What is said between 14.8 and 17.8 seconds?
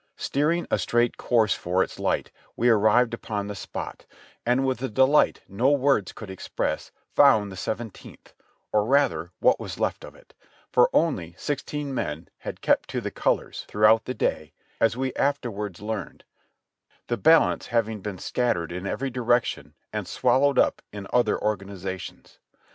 we afterwards learned, the balance